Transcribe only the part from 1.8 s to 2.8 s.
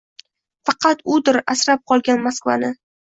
qolgan Moskvani—